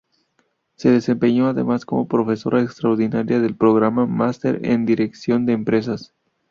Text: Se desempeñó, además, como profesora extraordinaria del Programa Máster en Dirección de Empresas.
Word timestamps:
Se 0.77 0.89
desempeñó, 0.89 1.45
además, 1.49 1.85
como 1.85 2.07
profesora 2.07 2.63
extraordinaria 2.63 3.39
del 3.39 3.55
Programa 3.55 4.07
Máster 4.07 4.65
en 4.65 4.87
Dirección 4.87 5.45
de 5.45 5.53
Empresas. 5.53 6.15